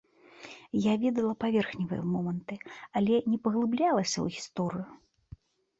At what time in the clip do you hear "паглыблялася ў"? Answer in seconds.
3.45-4.39